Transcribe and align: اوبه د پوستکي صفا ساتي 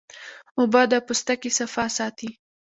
اوبه 0.57 0.81
د 0.91 0.93
پوستکي 1.05 1.49
صفا 1.57 1.85
ساتي 1.97 2.29